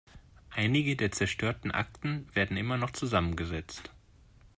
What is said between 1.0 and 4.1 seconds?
zerstörten Akten werden immer noch zusammengesetzt.